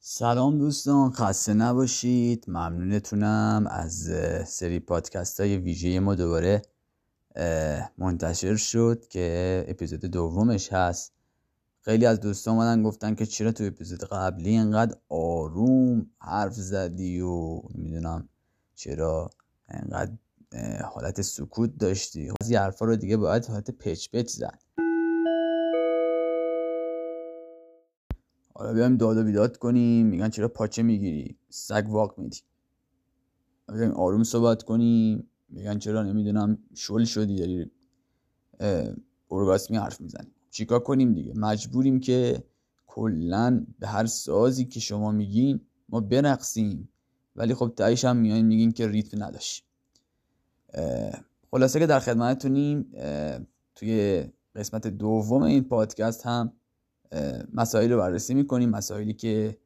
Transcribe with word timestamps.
سلام 0.00 0.58
دوستان 0.58 1.10
خسته 1.10 1.54
نباشید. 1.54 2.44
ممنونتونم 2.48 3.66
از 3.70 4.10
سری 4.46 4.80
پادکست 4.80 5.40
های 5.40 5.56
ویژه 5.56 6.00
ما 6.00 6.14
دوباره 6.14 6.62
منتشر 7.98 8.56
شد 8.56 9.06
که 9.08 9.64
اپیزود 9.68 10.00
دومش 10.00 10.72
هست. 10.72 11.12
خیلی 11.80 12.06
از 12.06 12.20
دوستان 12.20 12.56
مدن 12.56 12.82
گفتن 12.82 13.14
که 13.14 13.26
چرا 13.26 13.52
تو 13.52 13.64
اپیزود 13.64 14.04
قبلی 14.04 14.56
انقدر 14.56 14.96
آروم 15.08 16.06
حرف 16.18 16.54
زدی 16.54 17.20
و 17.20 17.62
نمی‌دونم 17.74 18.28
چرا 18.74 19.30
انقدر 19.68 20.12
حالت 20.84 21.22
سکوت 21.22 21.78
داشتی. 21.78 22.30
از 22.40 22.52
حرفا 22.52 22.86
رو 22.86 22.96
دیگه 22.96 23.16
باید 23.16 23.46
حالت 23.46 23.70
پچ 23.70 24.08
پچ 24.10 24.28
زد. 24.28 24.62
حالا 28.58 28.72
بیایم 28.72 28.96
داد 28.96 29.16
و 29.16 29.24
بیداد 29.24 29.56
کنیم 29.56 30.06
میگن 30.06 30.28
چرا 30.28 30.48
پاچه 30.48 30.82
می‌گیری؟ 30.82 31.36
سگ 31.48 31.84
واق 31.88 32.18
میدی. 32.18 32.38
بیایم 33.68 33.90
آروم 33.90 34.22
صحبت 34.22 34.62
کنیم 34.62 35.30
میگن 35.48 35.78
چرا 35.78 36.02
نمی‌دونم 36.02 36.58
شل 36.74 37.04
شدی 37.04 37.36
داری 37.36 37.70
ارگاسمی 39.30 39.76
حرف 39.76 40.00
می‌زنی. 40.00 40.30
چیکار 40.50 40.80
کنیم 40.80 41.14
دیگه؟ 41.14 41.32
مجبوریم 41.36 42.00
که 42.00 42.44
کلا 42.86 43.66
به 43.78 43.86
هر 43.86 44.06
سازی 44.06 44.64
که 44.64 44.80
شما 44.80 45.12
میگین 45.12 45.60
ما 45.88 46.00
برقصیم 46.00 46.88
ولی 47.36 47.54
خب 47.54 47.72
تایش 47.76 48.04
هم 48.04 48.16
میگین 48.16 48.72
که 48.72 48.88
ریتم 48.88 49.22
نداشت. 49.22 49.64
خلاصه 51.50 51.78
که 51.78 51.86
در 51.86 52.00
خدمتتونیم 52.00 52.92
توی 53.74 54.24
قسمت 54.54 54.86
دوم 54.86 55.42
این 55.42 55.64
پادکست 55.64 56.26
هم 56.26 56.52
مسائل 57.52 57.92
رو 57.92 57.98
بررسی 57.98 58.34
می‌کنیم 58.34 58.68
مسائلی 58.68 59.14
که 59.14 59.58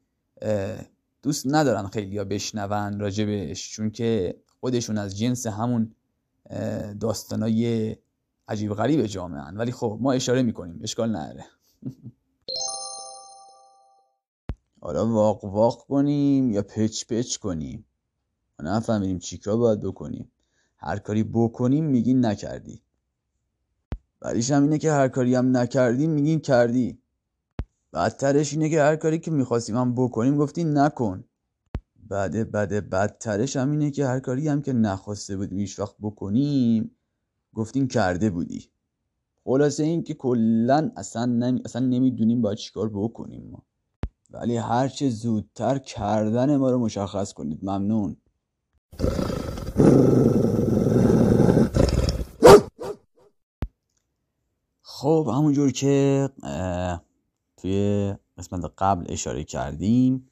دوست 1.23 1.47
ندارن 1.47 1.87
خیلی 1.87 2.19
ها 2.19 2.25
بشنون 2.25 3.01
راجبش 3.01 3.71
چون 3.73 3.91
که 3.91 4.41
خودشون 4.61 4.99
از 4.99 5.19
جنس 5.19 5.47
همون 5.47 5.95
داستانای 7.01 7.97
عجیب 8.49 8.75
غریب 8.75 9.07
جامعه 9.07 9.41
هن. 9.41 9.57
ولی 9.57 9.73
خب 9.73 9.99
ما 10.01 10.13
اشاره 10.13 10.43
می‌کنیم. 10.43 10.81
اشکال 10.83 11.17
نداره. 11.17 11.45
حالا 14.81 15.07
واق 15.07 15.45
واق 15.45 15.87
کنیم 15.87 16.51
یا 16.51 16.63
پچ 16.63 17.05
پچ 17.05 17.37
کنیم؟ 17.37 17.87
ما 18.59 18.71
نفهمیدیم 18.71 19.19
چیکار 19.19 19.57
باید 19.57 19.81
بکنیم. 19.81 20.33
هر 20.77 20.99
کاری 20.99 21.23
بکنیم 21.23 21.85
میگین 21.85 22.27
نکردی. 22.27 22.83
ولیش 24.23 24.51
هم 24.51 24.63
اینه 24.63 24.79
که 24.79 24.93
هر 24.93 25.09
کاری 25.09 25.35
هم 25.35 25.57
نکردیم 25.57 26.11
میگین 26.11 26.41
کردی. 26.41 27.02
بدترش 27.93 28.53
اینه 28.53 28.71
که 28.71 28.83
هر 28.83 28.97
کاری 28.97 29.19
که 29.19 29.31
می‌خواستیم 29.31 29.77
هم 29.77 29.95
بکنیم 29.95 30.37
گفتیم 30.37 30.79
نکن. 30.79 31.25
بعد 32.09 32.51
بعد 32.51 32.91
بدترش 32.91 33.57
هم 33.57 33.71
اینه 33.71 33.91
که 33.91 34.07
هر 34.07 34.21
کاری 34.21 34.49
هم 34.49 34.63
که 34.63 34.73
نخواسته 34.73 35.37
بودیم 35.37 35.59
هیچ 35.59 35.79
وقت 35.79 35.95
بکنیم 36.01 36.91
گفتیم 37.55 37.89
کرده 37.89 38.31
بودی. 38.31 38.69
خلاصه 39.45 39.83
این 39.83 40.03
که 40.03 40.15
کلا 40.15 40.91
اصلا, 40.97 41.25
نمی... 41.25 41.63
اصلا 41.65 41.87
نمی‌دونیم 41.87 42.43
باید 42.43 42.59
چیکار 42.59 42.91
بکنیم 42.95 43.51
ما. 43.51 43.63
ولی 44.31 44.57
هرچه 44.57 45.09
زودتر 45.11 45.79
کردن 45.79 46.57
ما 46.57 46.71
رو 46.71 46.79
مشخص 46.79 47.33
کنید. 47.33 47.59
ممنون. 47.63 48.17
خب 54.83 55.29
همونجور 55.35 55.73
که 55.73 56.29
توی 57.63 58.15
قسمت 58.39 58.73
قبل 58.79 59.05
اشاره 59.09 59.45
کردیم 59.45 60.31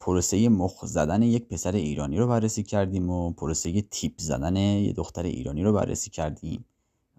پروسه 0.00 0.48
مخ 0.48 0.86
زدن 0.86 1.22
یک 1.22 1.48
پسر 1.48 1.72
ایرانی 1.72 2.18
رو 2.18 2.26
بررسی 2.26 2.62
کردیم 2.62 3.10
و 3.10 3.30
پروسه 3.30 3.80
تیپ 3.80 4.20
زدن 4.20 4.56
یه 4.56 4.92
دختر 4.92 5.22
ایرانی 5.22 5.62
رو 5.62 5.72
بررسی 5.72 6.10
کردیم 6.10 6.64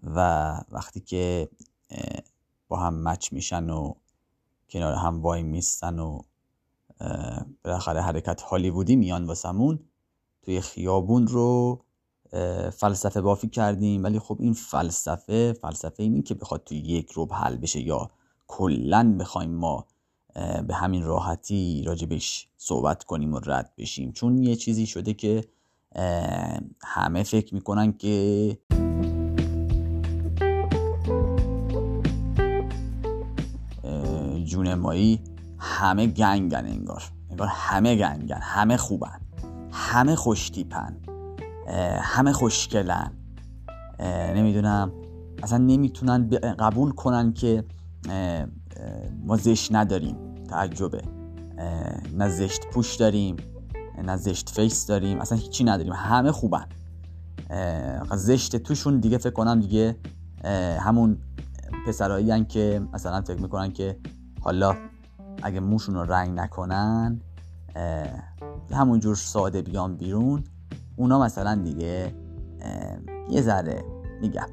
و 0.02 0.20
وقتی 0.68 1.00
که 1.00 1.48
با 2.68 2.76
هم 2.76 3.02
مچ 3.02 3.32
میشن 3.32 3.70
و 3.70 3.94
کنار 4.70 4.94
هم 4.94 5.22
وای 5.22 5.42
میستن 5.42 5.98
و 5.98 6.20
بالاخره 7.64 8.00
حرکت 8.00 8.42
هالیوودی 8.42 8.96
میان 8.96 9.24
واسمون 9.24 9.78
توی 10.42 10.60
خیابون 10.60 11.26
رو 11.26 11.80
فلسفه 12.72 13.20
بافی 13.20 13.48
کردیم. 13.48 14.04
ولی 14.04 14.18
خب 14.18 14.36
این 14.40 14.52
فلسفه 14.52 15.52
فلسفه 15.52 16.02
اینی 16.02 16.22
که 16.22 16.34
بخواد 16.34 16.64
توی 16.64 16.78
یک 16.78 17.12
روب 17.12 17.32
حل 17.32 17.56
بشه 17.56 17.80
یا 17.80 18.10
کلا 18.48 19.16
بخوایم 19.20 19.50
ما 19.50 19.86
به 20.66 20.74
همین 20.74 21.02
راحتی 21.02 21.82
راجبش 21.86 22.48
صحبت 22.56 23.04
کنیم 23.04 23.34
و 23.34 23.40
رد 23.44 23.72
بشیم. 23.78 24.12
چون 24.12 24.38
یه 24.38 24.56
چیزی 24.56 24.86
شده 24.86 25.14
که 25.14 25.44
همه 26.82 27.22
فکر 27.22 27.54
می‌کنن 27.54 27.92
که 27.92 28.58
جون 34.44 34.74
مایی 34.74 35.20
همه 35.58 36.06
گنگن 36.06 36.66
انگار. 36.66 37.02
انگار 37.30 37.48
همه 37.50 37.96
گنگن 37.96 38.40
همه 38.42 38.76
خوبن 38.76 39.20
همه 39.72 40.16
خوشتیپن 40.16 40.96
همه 42.00 42.32
خوشگلن. 42.32 43.12
نمی‌دونم 44.34 44.92
اصلا 45.42 45.58
نمی‌تونن 45.58 46.28
قبول 46.58 46.90
کنن 46.90 47.32
که 47.32 47.64
ما 49.24 49.36
زشت 49.36 49.74
نداریم 49.74 50.16
تعجبه. 50.48 51.02
نه 52.14 52.28
زشت 52.28 52.66
پوش 52.66 52.96
داریم 52.96 53.36
نه 54.04 54.16
زشت 54.16 54.50
فیس 54.50 54.86
داریم 54.86 55.20
اصلا 55.20 55.38
هیچی 55.38 55.64
نداریم 55.64 55.92
همه 55.92 56.32
خوبن. 56.32 56.66
زشت 58.16 58.56
توشون 58.56 59.00
دیگه 59.00 59.18
فکر 59.18 59.32
کنم 59.32 59.60
دیگه 59.60 59.96
همون 60.80 61.18
پسرایی 61.86 62.44
که 62.44 62.82
مثلا 62.92 63.22
فکر 63.22 63.42
می‌کنن 63.42 63.72
که 63.72 63.98
حالا 64.40 64.74
اگه 65.42 65.60
موشون 65.60 65.94
رو 65.94 66.02
رنگ 66.02 66.38
نکنن 66.38 67.20
همونجور 68.72 69.16
ساده 69.16 69.62
بیان 69.62 69.96
بیرون 69.96 70.44
اونا 70.96 71.22
مثلا 71.22 71.54
دیگه 71.54 72.14
یه 73.30 73.42
ذره 73.42 73.84
میگم 74.20 74.46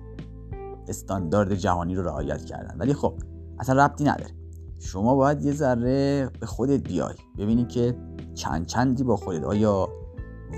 استاندارد 0.88 1.56
جهانی 1.56 1.96
رو 1.96 2.04
رعایت 2.04 2.46
کردن. 2.46 2.76
ولی 2.78 2.94
خب 2.94 3.14
اصلا 3.60 3.86
ربطی 3.86 4.04
نداره. 4.04 4.32
شما 4.80 5.16
باید 5.16 5.42
یه 5.42 5.54
ذره 5.54 6.30
به 6.40 6.46
خودت 6.46 6.84
بیای 6.88 7.16
ببینی 7.38 7.66
که 7.66 7.98
چند 8.34 8.66
چندی 8.66 9.04
با 9.04 9.16
خودت. 9.16 9.44
آیا 9.44 9.90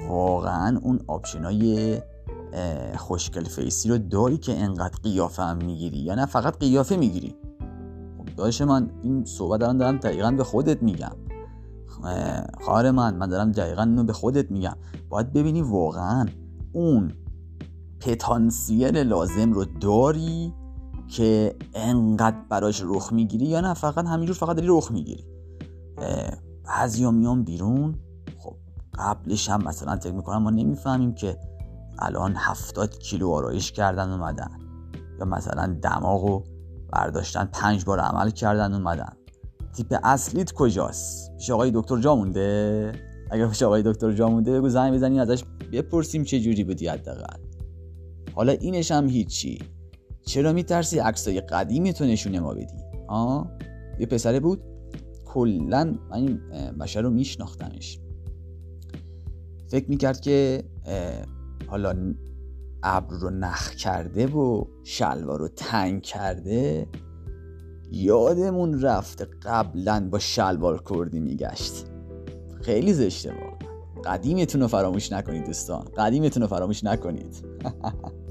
واقعا 0.09 0.79
اون 0.83 0.99
آپشنای 1.07 1.97
خوشگل 2.97 3.43
فیسی 3.43 3.89
رو 3.89 3.97
داری 3.97 4.37
که 4.37 4.57
انقدر 4.57 4.97
قیافه 5.03 5.43
هم 5.43 5.57
می‌گیری 5.57 5.97
یا 5.97 6.15
نه؟ 6.15 6.25
فقط 6.25 6.57
قیافه 6.57 6.97
می‌گیری. 6.97 7.35
خب 8.17 8.35
داشت 8.35 8.61
من 8.61 8.89
این 9.03 9.25
صحبت 9.25 9.59
دارم 9.59 9.77
دارم 9.77 9.97
دقیقا 9.97 10.31
به 10.31 10.43
خودت 10.43 10.83
میگم. 10.83 11.15
خواهر 12.61 12.91
من 12.91 13.15
من 13.15 13.29
دارم 13.29 13.51
دقیقا 13.51 13.83
اینو 13.83 14.03
به 14.03 14.13
خودت 14.13 14.51
میگم. 14.51 14.75
باید 15.09 15.33
ببینی 15.33 15.61
واقعا 15.61 16.25
اون 16.73 17.11
پتانسیل 17.99 18.97
لازم 18.97 19.53
رو 19.53 19.65
داری 19.65 20.53
که 21.09 21.55
انقدر 21.73 22.37
براش 22.49 22.81
رخ 22.85 23.13
می‌گیری 23.13 23.45
یا 23.45 23.61
نه 23.61 23.73
فقط 23.73 24.05
همینجور 24.05 24.35
فقط 24.35 24.55
داری 24.55 24.67
رخ 24.69 24.91
می‌گیری. 24.91 25.25
بعضی 26.65 27.11
میان 27.11 27.43
بیرون. 27.43 27.95
خب 28.37 28.55
قبلش 28.99 29.49
هم 29.49 29.63
مثلا 29.63 29.97
فکر 29.97 30.13
می‌کنم 30.13 30.43
ما 30.43 30.49
نمی‌فهمیم 30.49 31.13
که 31.13 31.37
الان 31.99 32.33
هفتاد 32.37 32.97
کیلو 32.99 33.29
آرایش 33.29 33.71
کردن 33.71 34.11
اومدن 34.11 34.51
یا 35.19 35.25
مثلا 35.25 35.77
دماغو 35.81 36.43
برداشتن 36.93 37.49
پنج 37.53 37.85
بار 37.85 37.99
عمل 37.99 38.29
کردن 38.29 38.73
اومدن. 38.73 39.13
تیپ 39.73 39.99
اصلیت 40.03 40.51
کجاست؟ 40.51 41.31
پیش 41.37 41.49
آقای 41.49 41.71
دکتر 41.73 41.97
جا 41.97 42.15
مونده؟ 42.15 42.91
اگر 43.31 43.47
پیش 43.47 43.63
آقای 43.63 43.83
دکتر 43.83 44.11
جا 44.11 44.29
مونده 44.29 44.59
بگو 44.59 44.69
زنگ 44.69 44.93
بزنی 44.93 45.19
ازش 45.19 45.43
بپرسیم 45.71 46.23
چه 46.23 46.39
جوری 46.39 46.63
بودی 46.63 46.87
حداقل. 46.87 47.39
حالا 48.35 48.51
اینش 48.51 48.91
هم 48.91 49.07
هیچی. 49.07 49.59
چرا 50.27 50.53
میترسی 50.53 50.99
عکسای 50.99 51.41
قدیمی 51.41 51.93
تو 51.93 52.05
نشونه 52.05 52.39
ما 52.39 52.53
بدی؟ 52.53 52.77
آه 53.07 53.51
یه 53.99 54.05
پسره 54.05 54.39
بود 54.39 54.61
کلا 55.25 55.95
من 56.09 56.17
این 56.17 56.39
بشر 56.79 57.01
رو 57.01 57.09
میشناختمش. 57.09 57.99
فکر 59.67 59.89
می‌کرد 59.89 60.19
که 60.19 60.63
حالا 61.67 62.13
ابر 62.83 63.15
رو 63.15 63.29
نخ 63.29 63.75
کرده 63.75 64.27
و 64.27 64.65
شلوار 64.83 65.39
رو 65.39 65.47
تنگ 65.47 66.01
کرده 66.01 66.87
یادمون 67.91 68.81
رفته 68.81 69.27
قبلا 69.43 70.09
با 70.11 70.19
شلوار 70.19 70.83
کردی 70.89 71.19
میگشت. 71.19 71.85
خیلی 72.61 72.93
زشته 72.93 73.31
واقعا. 73.31 73.57
قدیمتون 74.05 74.61
رو 74.61 74.67
فراموش 74.67 75.11
نکنید 75.11 75.45
دوستان. 75.45 75.85
قدیمتون 75.97 76.41
رو 76.43 76.47
فراموش 76.47 76.83
نکنید. 76.83 77.43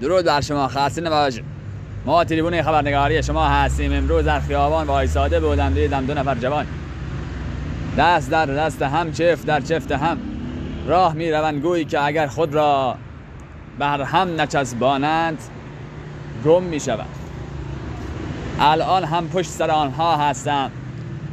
درود 0.00 0.24
بر 0.24 0.40
شما 0.40 0.68
خسته 0.68 1.00
نباشید 1.00 1.44
ما 2.06 2.24
تریبون 2.24 2.62
خبرنگاری 2.62 3.22
شما 3.22 3.48
هستیم. 3.48 3.92
امروز 3.92 4.24
در 4.24 4.40
خیابان 4.40 4.86
وایساده 4.86 5.40
بودم 5.40 5.74
دیدم 5.74 6.06
دو 6.06 6.14
نفر 6.14 6.34
جوان. 6.34 6.66
دست 7.98 8.30
در 8.30 8.46
دست 8.46 8.82
هم 8.82 9.12
چفت 9.12 9.46
در 9.46 9.60
چفت 9.60 9.92
هم. 9.92 10.18
راه 10.86 11.14
می 11.14 11.30
روند 11.30 11.62
گویی 11.62 11.84
که 11.84 12.04
اگر 12.04 12.26
خود 12.26 12.54
را 12.54 12.96
بر 13.78 14.02
هم 14.02 14.40
نچسبانند 14.40 15.38
گم 16.44 16.62
می 16.62 16.80
شود 16.80 17.06
الان 18.60 19.04
هم 19.04 19.28
پشت 19.28 19.50
سر 19.50 19.70
آنها 19.70 20.16
هستم. 20.16 20.70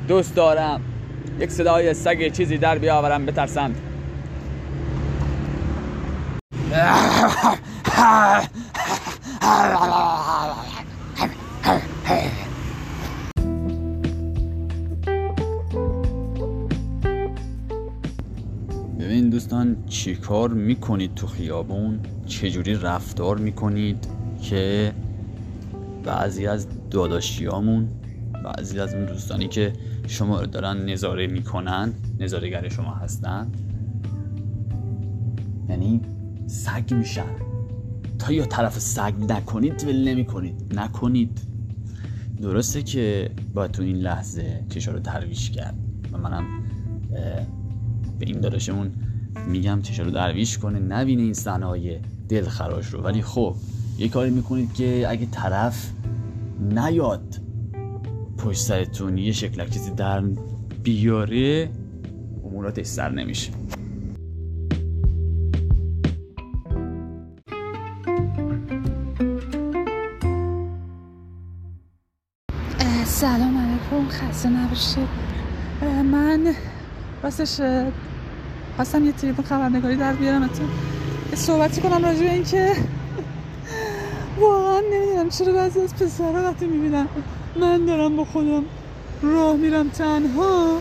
دوست 0.07 0.35
دارم 0.35 0.81
یک 1.39 1.51
صدای 1.51 1.93
سگ 1.93 2.31
چیزی 2.31 2.57
در 2.57 2.77
بیاورم 2.77 3.25
بترسم 3.25 3.71
ببین 7.97 8.09
دوستان 19.29 19.77
چیکار 19.87 20.49
می‌کنید 20.49 21.15
تو 21.15 21.27
خیابون؟ 21.27 21.99
چجوری 22.25 22.75
رفتار 22.75 23.37
می‌کنید 23.37 24.07
که 24.41 24.93
بعضی 26.03 26.47
از 26.47 26.67
داداشیامون 26.89 27.89
بعضی 28.43 28.79
از 28.79 28.93
اون 28.93 29.05
دوستانی 29.05 29.47
که 29.47 29.73
شما 30.07 30.39
رو 30.39 30.45
دارن 30.45 30.89
نظاره 30.89 31.27
می‌کنن 31.27 31.93
نظارهگر 32.19 32.69
شما 32.69 32.93
هستن 32.93 33.51
یعنی 35.69 36.01
سگ 36.47 36.93
میشن. 36.93 37.46
تا 38.27 38.33
یا 38.33 38.45
طرف 38.45 38.79
سگ 38.79 39.13
نکنید؟ 39.29 39.83
ول 39.83 40.07
نمی‌کنید. 40.07 40.73
نکنید. 40.75 41.41
درسته 42.41 42.83
که 42.83 43.29
باید 43.53 43.71
تو 43.71 43.83
این 43.83 43.95
لحظه 43.95 44.63
چشا 44.69 44.91
رو 44.91 44.99
درویش 44.99 45.51
کرد. 45.51 45.75
و 46.13 46.17
منم 46.17 46.43
به 48.19 48.25
این 48.25 48.39
داداشمون 48.39 48.91
میگم 49.47 49.81
چشا 49.81 50.03
رو 50.03 50.11
درویش 50.11 50.57
کنه. 50.57 50.79
نبینه 50.79 51.21
این 51.21 51.33
صحنه 51.33 51.99
دلخراش 52.29 52.87
رو. 52.87 53.01
ولی 53.01 53.21
خب 53.21 53.55
یه 53.97 54.09
کاری 54.09 54.31
می‌کنید 54.31 54.73
که 54.73 55.05
اگه 55.09 55.27
طرف 55.31 55.91
نیاد 56.61 57.41
پشت 58.37 58.59
سرتون 58.59 59.17
یه 59.17 59.31
شکلک 59.31 59.69
چیزی 59.69 59.91
در 59.91 60.23
بیاره 60.83 61.69
اموراتش 62.45 62.85
سر 62.85 63.11
نمیشه. 63.11 63.51
خسته 74.37 74.49
نباشید 74.49 75.07
من 76.11 76.55
راستش 77.23 77.61
خواستم 78.75 79.05
یه 79.05 79.11
تریپ 79.11 79.41
خبرنگاری 79.41 79.95
در 79.95 80.13
بیارم 80.13 80.43
اتون. 80.43 80.69
صحبتی 81.35 81.81
کنم 81.81 82.05
راجع 82.05 82.19
به 82.19 82.31
این 82.31 82.43
که 82.43 82.75
واقعا 84.41 84.81
نمی‌دونم 84.93 85.29
چرا 85.29 85.53
بعضی 85.53 85.79
از 85.79 85.95
پسرها 85.95 86.51
وقتی 86.51 86.65
می‌بینم 86.65 87.07
من 87.59 87.85
دارم 87.85 88.17
با 88.17 88.25
خودم 88.25 88.63
راه 89.21 89.55
میرم 89.55 89.89
تنها. 89.89 90.79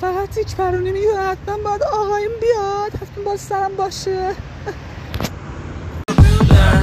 فقط 0.00 0.38
هیچ 0.38 0.56
پرونی 0.56 0.92
میگه 0.92 1.20
حتما 1.20 1.56
باید 1.64 1.82
آقایم 1.82 2.30
بیاد. 2.40 3.02
حتما 3.02 3.24
باید 3.24 3.38
سرم 3.38 3.76
باشه. 3.76 4.28
در 6.50 6.82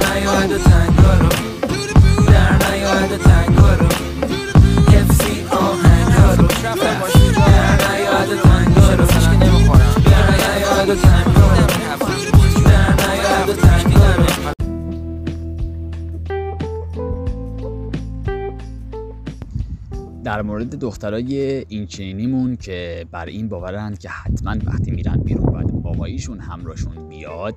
مورد 20.60 20.74
دخترای 20.74 21.64
اینچنینیمون 21.68 22.56
که 22.56 23.06
بر 23.10 23.26
این 23.26 23.48
باورند 23.48 23.98
که 23.98 24.08
حتما 24.08 24.56
وقتی 24.64 24.90
میرن 24.90 25.16
بیرون 25.16 25.46
باید 25.46 25.70
آقاییشون 25.84 26.40
همراهشون 26.40 27.08
بیاد 27.08 27.56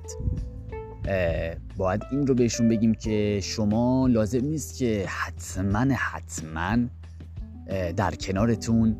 باید 1.76 2.02
این 2.12 2.26
رو 2.26 2.34
بهشون 2.34 2.68
بگیم 2.68 2.94
که 2.94 3.40
شما 3.42 4.06
لازم 4.06 4.44
نیست 4.44 4.78
که 4.78 5.04
حتما 5.08 5.94
حتما 5.94 6.76
در 7.96 8.14
کنارتون 8.14 8.96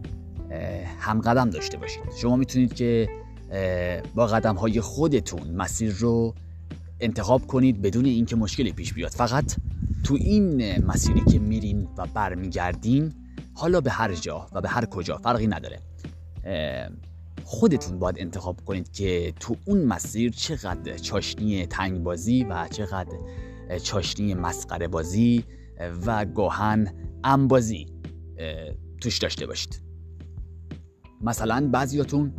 هم 0.99 1.21
قدم 1.21 1.51
داشته 1.51 1.77
باشید. 1.77 2.03
شما 2.21 2.37
می‌تونید 2.37 2.75
که 2.75 3.09
با 4.15 4.27
قدم 4.27 4.55
های 4.55 4.81
خودتون 4.81 5.51
مسیر 5.57 5.93
رو 5.93 6.35
انتخاب 7.01 7.47
کنید 7.47 7.83
بدون 7.83 8.05
اینکه 8.05 8.37
مشکلی 8.37 8.73
پیش 8.73 8.93
بیاد. 8.93 9.11
فقط 9.11 9.57
تو 10.05 10.15
این 10.15 10.79
مسیری 10.87 11.21
که 11.21 11.39
میرین 11.39 11.89
و 11.99 12.07
برمیگردین 12.15 13.13
حالا 13.55 13.81
به 13.81 13.91
هر 13.91 14.15
جا 14.15 14.47
و 14.53 14.61
به 14.61 14.69
هر 14.69 14.85
کجا 14.85 15.17
فرقی 15.17 15.47
نداره. 15.47 15.81
خودتون 17.45 17.99
باید 17.99 18.17
انتخاب 18.19 18.65
کنید 18.65 18.93
که 18.93 19.33
تو 19.41 19.57
اون 19.65 19.85
مسیر 19.85 20.33
چقدر 20.33 20.99
چاشنی 20.99 21.67
تنگ 21.67 22.03
بازی 22.03 22.45
و 22.45 22.69
چقدر 22.71 23.19
چاشنی 23.83 24.35
مسخره 24.35 24.89
بازی 24.89 25.45
و 26.07 26.25
گاهن 26.25 26.95
انبازی 27.25 27.87
توش 29.01 29.19
داشته 29.19 29.47
باشید. 29.47 29.83
مثلا 31.21 31.69
بعضیاتون 31.73 32.35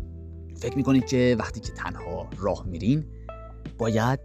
فکر 0.56 0.78
می‌کنید 0.78 1.06
که 1.06 1.36
وقتی 1.40 1.60
که 1.60 1.72
تنها 1.72 2.30
راه 2.38 2.66
میرین 2.66 3.06
باید 3.78 4.20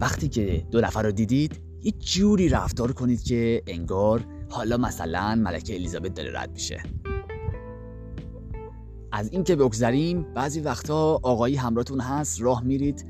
وقتی 0.00 0.28
که 0.28 0.66
دو 0.70 0.80
نفر 0.80 1.02
رو 1.02 1.12
دیدید 1.12 1.60
یه 1.82 1.92
جوری 1.92 2.48
رفتار 2.48 2.92
کنید 2.92 3.22
که 3.22 3.62
انگار 3.66 4.24
حالا 4.54 4.76
مثلا 4.76 5.34
ملکه 5.34 5.74
الیزابت 5.74 6.14
داره 6.14 6.40
رد 6.40 6.50
میشه. 6.52 6.82
از 9.12 9.32
این 9.32 9.44
که 9.44 9.56
بگذریم 9.56 10.34
بعضی 10.34 10.60
وقتا 10.60 11.20
آقایی 11.22 11.56
همراهتون 11.56 12.00
هست 12.00 12.40
راه 12.40 12.64
میرید. 12.64 13.06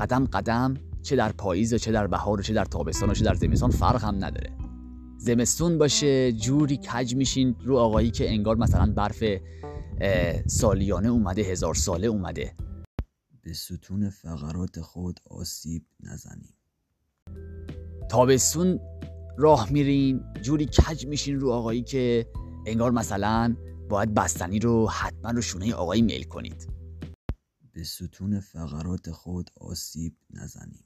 قدم 0.00 0.24
قدم 0.24 0.74
چه 1.02 1.16
در 1.16 1.32
پاییز 1.32 1.72
و 1.72 1.78
چه 1.78 1.92
در 1.92 2.06
بهار 2.06 2.40
و 2.40 2.42
چه 2.42 2.54
در 2.54 2.64
تابستان 2.64 3.10
و 3.10 3.14
چه 3.14 3.24
در 3.24 3.34
زمستان 3.34 3.70
فرق 3.70 4.04
هم 4.04 4.24
نداره. 4.24 4.52
زمستون 5.18 5.78
باشه 5.78 6.32
جوری 6.32 6.76
کج 6.76 7.14
میشین 7.14 7.56
رو 7.64 7.76
آقایی 7.76 8.10
که 8.10 8.30
انگار 8.30 8.56
مثلا 8.56 8.92
برف 8.92 9.24
سالیانه 10.46 11.08
اومده 11.08 11.42
هزار 11.42 11.74
ساله 11.74 12.06
اومده. 12.06 12.54
به 13.42 13.52
ستون 13.52 14.10
فقرات 14.10 14.80
خود 14.80 15.20
آسیب 15.30 15.82
نزنیم. 16.00 16.54
تابستون 18.10 18.80
راه 19.38 19.72
میرین 19.72 20.24
جوری 20.42 20.66
کج 20.66 21.06
میشین 21.06 21.40
رو 21.40 21.50
آقایی 21.50 21.82
که 21.82 22.26
انگار 22.66 22.90
مثلا 22.90 23.56
باید 23.88 24.14
بستنی 24.14 24.58
رو 24.58 24.88
حتما 24.90 25.30
رو 25.30 25.42
شونه 25.42 25.74
آقایی 25.74 26.02
میل 26.02 26.22
کنید. 26.22 26.68
به 27.72 27.84
ستون 27.84 28.40
فقرات 28.40 29.10
خود 29.10 29.50
آسیب 29.60 30.14
نزنیم. 30.30 30.84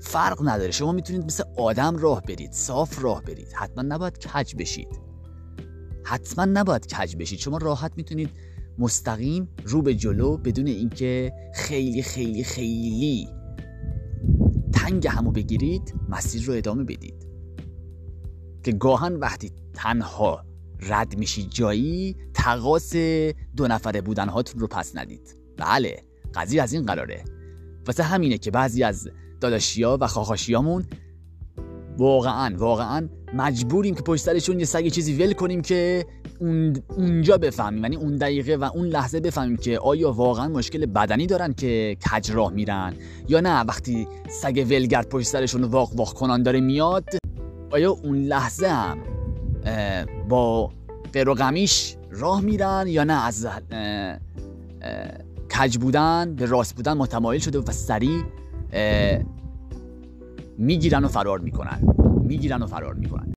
فرق 0.00 0.48
نداره 0.48 0.70
شما 0.70 0.92
می‌تونید 0.92 1.24
مثل 1.24 1.44
آدم 1.58 1.96
راه 1.96 2.20
برید 2.20 2.52
صاف 2.52 3.02
راه 3.02 3.22
برید 3.22 3.52
حتما 3.52 3.82
نباید 3.82 4.18
کج 4.18 4.54
بشید. 4.54 5.00
حتما 6.04 6.44
نباید 6.44 6.86
کج 6.86 7.16
بشید 7.16 7.38
شما 7.38 7.58
راحت 7.58 7.92
می‌تونید 7.96 8.30
مستقیم 8.78 9.48
رو 9.64 9.82
به 9.82 9.94
جلو 9.94 10.36
بدون 10.36 10.66
اینکه 10.66 11.32
خیلی 11.54 12.02
خیلی 12.02 12.44
خیلی 12.44 13.28
تنگ 14.72 15.06
همو 15.06 15.30
بگیرید. 15.30 15.94
مسیر 16.12 16.44
رو 16.44 16.54
ادامه 16.54 16.84
بدید. 16.84 17.26
که 18.64 18.72
گاهن 18.72 19.16
وقتی 19.16 19.52
تنها 19.74 20.44
رد 20.80 21.18
میشید 21.18 21.50
جایی 21.50 22.16
تقاس 22.34 22.96
دو 23.56 23.68
نفره 23.68 24.00
بودن 24.00 24.28
هاتون 24.28 24.60
رو 24.60 24.66
پس 24.66 24.96
ندید. 24.96 25.36
بله 25.56 26.02
قضیه 26.34 26.62
از 26.62 26.72
این 26.72 26.86
قراره. 26.86 27.24
واسه 27.86 28.02
همینه 28.02 28.38
که 28.38 28.50
بعضی 28.50 28.82
از 28.82 29.08
داداشیا 29.40 29.98
و 30.00 30.06
خاخاشیامون 30.06 30.86
واقعا 31.98 32.56
واقعا 32.56 33.08
مجبوریم 33.34 33.94
که 33.94 34.02
پشت 34.02 34.22
سرشون 34.22 34.58
یه 34.58 34.64
سگ 34.64 34.88
چیزی 34.88 35.14
ول 35.14 35.32
کنیم 35.32 35.62
که 35.62 36.06
اونجا 36.96 37.38
بفهمیم. 37.38 37.82
یعنی 37.82 37.96
اون 37.96 38.16
دقیقه 38.16 38.56
و 38.56 38.70
اون 38.74 38.86
لحظه 38.86 39.20
بفهمیم 39.20 39.56
که 39.56 39.78
آیا 39.78 40.12
واقعا 40.12 40.48
مشکل 40.48 40.86
بدنی 40.86 41.26
دارن 41.26 41.52
که 41.52 41.96
کج 42.12 42.30
راه 42.30 42.52
میرن 42.52 42.94
یا 43.28 43.40
نه. 43.40 43.60
وقتی 43.60 44.08
سگ 44.28 44.66
ولگرد 44.70 45.08
پشت 45.08 45.26
سرشون 45.26 45.64
واق 45.64 45.96
واق 45.96 46.12
کنان 46.12 46.42
داره 46.42 46.60
میاد 46.60 47.04
آیا 47.70 47.90
اون 47.90 48.16
لحظه 48.16 48.68
هم 48.68 48.98
با 50.28 50.70
قیر 51.12 51.28
و 51.28 51.34
غمیش 51.34 51.96
راه 52.10 52.40
میرن 52.40 52.84
یا 52.86 53.04
نه؟ 53.04 53.26
از 53.26 53.46
کج 55.58 55.76
بودن 55.78 56.34
به 56.34 56.46
راست 56.46 56.76
بودن 56.76 56.92
متمایل 56.92 57.40
شده 57.40 57.58
و 57.58 57.72
سریع 57.72 58.22
می‌گیرن 60.58 61.04
و 61.04 61.08
فرار 61.08 61.38
می‌کنن. 61.38 61.94
می‌گیرن 62.24 62.62
و 62.62 62.66
فرار 62.66 62.94
می‌کنن. 62.94 63.31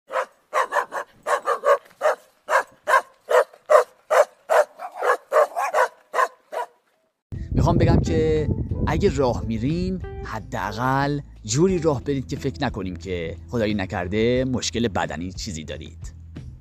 می‌خوام 7.56 7.78
بگم 7.78 8.00
که 8.00 8.50
اگه 8.88 9.16
راه 9.16 9.44
میرین 9.48 10.02
حداقل 10.24 11.20
جوری 11.44 11.80
راه 11.80 12.04
برید 12.04 12.28
که 12.28 12.36
فکر 12.36 12.64
نکنیم 12.64 12.96
که 12.96 13.36
خدایی 13.50 13.74
نکرده 13.74 14.46
مشکل 14.46 14.88
بدنی 14.88 15.32
چیزی 15.32 15.64
دارید. 15.64 16.14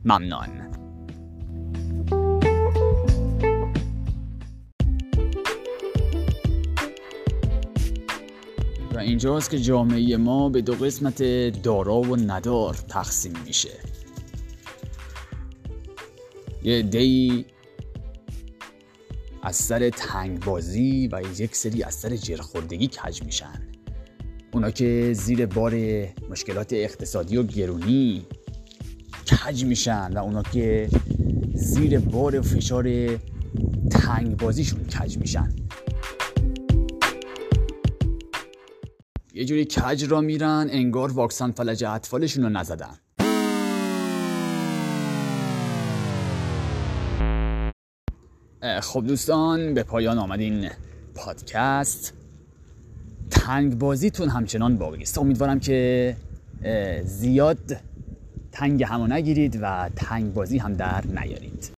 ممنون. 0.05 0.49
و 8.95 8.99
اینجاست 8.99 9.51
که 9.51 9.59
جامعه 9.59 10.17
ما 10.17 10.49
به 10.49 10.63
دو 10.63 10.75
قسمت 10.75 11.23
دارا 11.63 12.01
و 12.01 12.17
ندار 12.17 12.75
تقسیم 12.75 13.33
میشه. 13.47 13.79
یه 16.63 16.83
دی 16.83 17.45
از 19.45 19.57
سر 19.57 19.91
تنگ 19.91 20.45
بازی 20.45 21.09
و 21.13 21.23
یک 21.39 21.57
سری 21.57 21.83
از 21.83 21.95
سر 21.95 22.17
جرخوردگی 22.17 22.87
کج 22.87 23.23
میشن. 23.23 23.63
اونا 24.53 24.71
که 24.71 25.13
زیر 25.13 25.47
بار 25.47 25.75
مشکلات 26.31 26.73
اقتصادی 26.73 27.37
و 27.37 27.43
گرونی 27.43 28.27
کج 29.31 29.65
میشن 29.65 30.13
و 30.13 30.19
اونا 30.19 30.43
که 30.43 30.89
زیر 31.55 31.99
بار 31.99 32.41
فشار 32.41 33.17
تنگ 33.91 34.37
بازیشون 34.37 34.85
کج 34.85 35.19
میشن. 35.19 35.53
یه 39.35 39.45
جوری 39.45 39.65
کج 39.65 40.05
را 40.05 40.21
میرن 40.21 40.69
انگار 40.71 41.13
واکسن 41.13 41.51
فلج 41.51 41.85
اطفالشون 41.85 42.45
رو 42.45 42.49
نزدن. 42.51 42.99
خب 48.65 49.05
دوستان 49.07 49.75
به 49.75 49.83
پایان 49.83 50.19
آمدین 50.19 50.71
پادکست. 51.15 52.13
تنگ 53.31 53.79
بازیتون 53.79 54.29
همچنان 54.29 54.77
باقی 54.77 55.03
است 55.03 55.19
امیدوارم 55.19 55.61
که 55.61 56.17
زیاد 57.05 57.77
تنگ 58.53 58.83
همو 58.83 59.07
نگیرید 59.07 59.59
و 59.63 59.91
تنگ 59.97 60.35
بازی 60.35 60.59
هم 60.59 60.75
در 60.75 61.07
نیارید. 61.07 61.74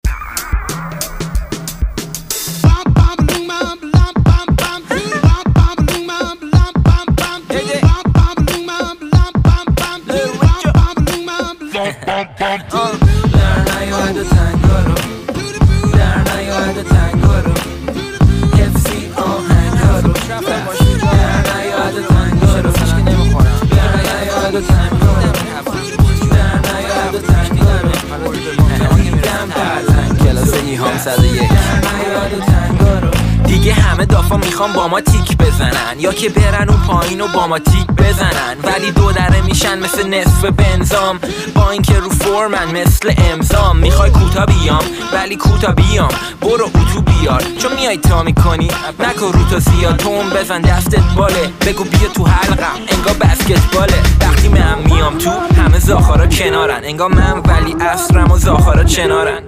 دیگه 33.48 33.74
همه 33.74 34.06
دافا 34.06 34.38
می‌خوام 34.38 34.74
با 34.74 34.88
ما 34.88 35.02
تیک 35.02 35.38
بزنن 35.38 36.00
یا 36.00 36.14
که 36.14 36.30
برن 36.30 36.70
اون 36.70 36.80
پایین 36.88 37.22
و 37.22 37.28
با 37.34 37.48
ما 37.48 37.60
تیک 37.60 37.95
بزنن. 38.06 38.56
ولی 38.64 38.92
دو 38.92 39.12
دره 39.12 39.42
میشن 39.42 39.80
مثل 39.80 40.08
نصف 40.08 40.46
بنزام. 40.46 41.20
با 41.56 41.70
اینکه 41.72 42.00
رو 42.00 42.10
فرمن 42.10 42.82
مثل 42.82 43.14
امزام 43.32 43.78
می‌خوای 43.78 44.10
کوتا 44.10 44.46
بیام 44.46 44.84
ولی 45.14 45.36
کوتا 45.36 45.72
بیام. 45.72 46.10
برو 46.42 46.66
اتو 46.66 47.02
بیار. 47.02 47.44
چون 47.60 47.74
میای 47.76 47.98
تا 47.98 48.24
می‌کنی 48.24 48.68
نکن 49.00 49.26
رو 49.34 49.50
تا 49.50 49.60
زیاد 49.60 49.98
توم 49.98 50.30
بزن 50.30 50.62
دستت 50.62 51.04
باله. 51.18 51.50
بگو 51.66 51.84
بیا 51.84 52.10
تو 52.16 52.26
حلقم. 52.26 52.80
انگار 52.88 53.14
بسکتباله. 53.14 54.00
وقتی 54.22 54.48
من 54.48 54.80
میام 54.86 55.18
تو 55.18 55.32
همه 55.62 55.80
زاخارا 55.80 56.28
کنارن. 56.28 56.84
انگار 56.84 57.10
من 57.10 57.40
ولی 57.40 57.76
اصرم 57.80 58.32
و 58.32 58.38
زاخارا 58.38 58.84
چنارن. 58.84 59.40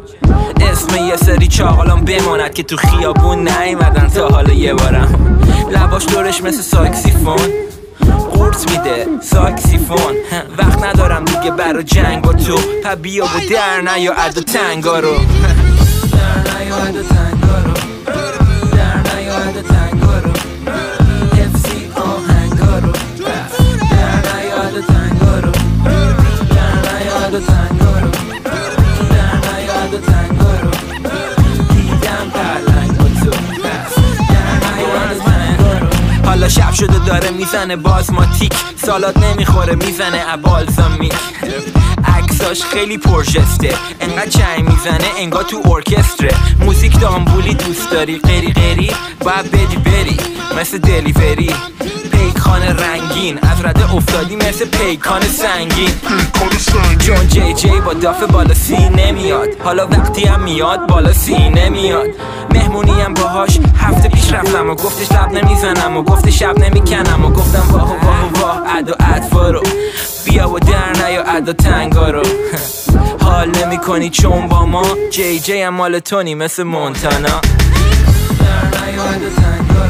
اسم 0.61 1.05
یه 1.05 1.15
سری 1.15 1.47
چاقالان 1.47 2.05
بماند 2.05 2.53
که 2.53 2.63
تو 2.63 2.77
خیابون 2.77 3.47
نیومدن 3.47 4.07
تا 4.07 4.27
حالا 4.27 4.53
یه 4.53 4.73
بارم. 4.73 5.39
لباش 5.71 6.05
دورش 6.05 6.41
مثل 6.41 6.61
ساکسیفون. 6.61 7.39
قورت 8.06 8.72
میده 8.72 9.08
ساکسیفون. 9.22 10.16
وقت 10.58 10.84
ندارم 10.84 11.25
دیگه 11.25 11.51
برا 11.51 11.82
جنگ 11.82 12.22
با 12.24 12.34
تو. 12.34 12.58
پا 12.84 12.96
بیا 12.96 13.25
و 13.25 13.27
در 13.51 13.82
نیا 13.82 14.13
ادا 14.13 14.42
تنگا 14.42 15.00
رو. 15.04 15.13
در 15.13 16.60
نیا 16.60 16.75
ادا 16.75 17.04
تنگا 17.04 17.58
رو. 17.66 17.74
در 18.77 19.16
نیا 19.16 19.36
ادا 19.38 19.62
تنگا 19.62 20.20
رو. 20.20 20.26
شده 36.77 37.05
داره 37.05 37.31
می‌زنه 37.31 37.75
بازماتیک. 37.75 38.53
سالات 38.86 39.17
نمی‌خوره 39.17 39.75
می‌زنه 39.75 40.24
ابالزامیک 40.27 41.13
عکساش 42.05 42.63
خیلی 42.63 42.98
پرژسته. 42.98 43.74
انقدر 44.01 44.29
چای 44.29 44.62
می‌زنه 44.62 45.07
انگار 45.17 45.43
تو 45.43 45.72
ارکستره. 45.72 46.36
موزیک 46.60 47.00
دامبولی 47.00 47.53
دوست 47.53 47.91
داری 47.91 48.19
غیری 48.19 48.53
غیری 48.53 48.91
باید 49.19 49.51
بدی 49.51 49.77
بری. 49.77 50.17
مثل 50.60 50.77
دلیوری. 50.77 51.53
پیکان 52.12 52.62
رنگین 52.62 53.39
از 53.41 53.65
رده 53.65 53.93
افتادی 53.93 54.36
مثل 54.36 54.65
پیکان 54.65 55.22
سنگین. 55.22 55.91
جون 57.00 57.27
جی 57.27 57.53
جی 57.53 57.81
با 57.86 57.93
داف 57.93 58.24
بالا 58.24 58.53
سی 58.53 58.89
نمیاد 58.89 59.48
حالا 59.63 59.88
وقتی 59.88 60.25
هم 60.25 60.39
میاد 60.43 60.88
بالا 60.88 61.13
سی 61.13 61.50
نمیاد 61.50 62.07
مهمونی 62.57 63.01
هم 63.01 63.13
باهاش. 63.13 63.59
هفته 63.77 64.09
پیش 64.09 64.33
رفتم 64.33 64.69
و 64.69 64.75
گفتش 64.75 65.11
لب 65.11 65.31
نمی‌زنم 65.31 65.97
و 65.97 66.03
گفت 66.03 66.29
شب 66.29 66.59
نمی‌کنم 66.59 67.25
و 67.25 67.29
گفتم 67.29 67.71
واه 67.71 67.91
و 67.91 68.05
واه 68.05 68.31
و 68.33 68.39
واه. 68.39 68.77
اد 68.77 68.89
و 68.89 68.93
ادفا 68.99 69.49
رو 69.49 69.63
بیا 70.25 70.49
و 70.49 70.59
در 70.59 71.07
نیا 71.07 71.23
اد 71.23 71.49
و 71.49 71.53
تنگا 71.53 72.09
رو. 72.09 72.23
حال 73.25 73.51
نمی 73.63 73.77
کنی 73.77 74.09
چون 74.09 74.47
با 74.47 74.65
ما. 74.65 74.85
جی 75.11 75.39
جی 75.39 75.61
هم 75.61 75.73
مال 75.73 75.99
تونی 75.99 76.35
مثل 76.35 76.63
مونتانا. 76.63 77.41
در 78.39 78.85
نیا 78.85 79.03
اد 79.03 79.23
و 79.23 79.29
تنگا 79.41 79.83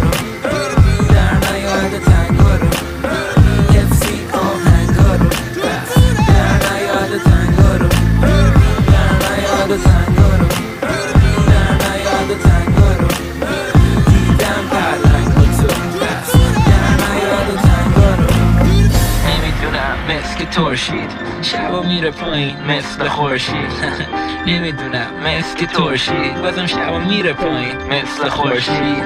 پایین 22.11 22.55
مثل 22.63 23.07
خورشید. 23.07 23.71
نمی‌دونم 24.47 25.07
مثل 25.25 25.65
ترشید 25.65 26.41
بازم 26.41 26.65
شبا 26.65 26.99
میره 26.99 27.33
پایین 27.33 27.75
مثل 27.89 28.29
خورشید. 28.29 29.03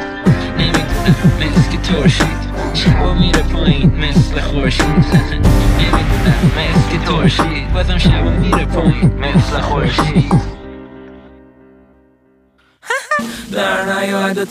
نمی‌دونم 0.58 1.16
مثل 1.40 1.78
ترشید 1.78 2.42
شبا 2.74 3.14
میره 3.14 3.42
پایین 3.42 3.96
مثل 3.96 4.42
خورشید. 4.42 4.86
نمی‌دونم 5.80 6.52
مثل 6.58 6.98
ترشید 7.06 7.74
بازم 7.74 7.98
شبا 7.98 8.30
میره 8.30 8.66
پایین 8.66 9.14
مثل 9.20 9.62
خورشید. 9.62 10.32
در 13.54 14.00
نیاد 14.00 14.38
و 14.38 14.46